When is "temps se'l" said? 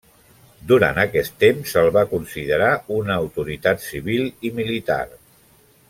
1.43-1.89